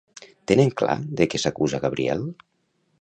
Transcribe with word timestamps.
Tenen 0.51 0.71
clar 0.81 0.95
de 1.19 1.27
què 1.33 1.43
s'acusa 1.43 1.81
Gabriel? 1.85 2.25